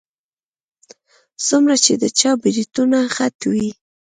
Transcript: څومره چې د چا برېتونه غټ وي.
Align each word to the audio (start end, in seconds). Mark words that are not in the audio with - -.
څومره 1.47 1.75
چې 1.83 1.93
د 2.01 2.03
چا 2.19 2.31
برېتونه 2.41 2.97
غټ 3.15 3.37
وي. 3.51 3.69